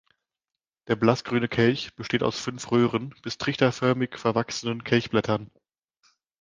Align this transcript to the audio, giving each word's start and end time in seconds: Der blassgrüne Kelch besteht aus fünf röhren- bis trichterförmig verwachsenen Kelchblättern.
Der 0.87 0.95
blassgrüne 0.95 1.47
Kelch 1.47 1.95
besteht 1.95 2.23
aus 2.23 2.39
fünf 2.39 2.71
röhren- 2.71 3.13
bis 3.21 3.37
trichterförmig 3.37 4.17
verwachsenen 4.17 4.83
Kelchblättern. 4.83 5.51